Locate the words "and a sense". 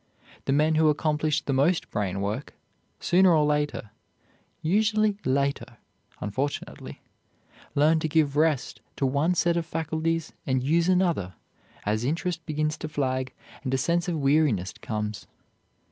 13.63-14.07